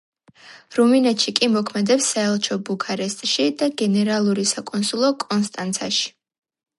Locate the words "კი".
1.39-1.49